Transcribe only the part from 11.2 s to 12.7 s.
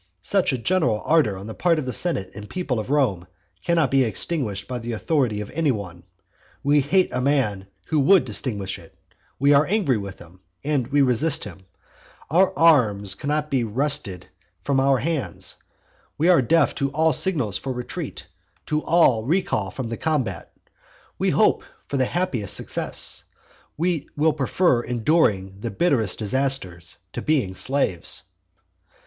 him; our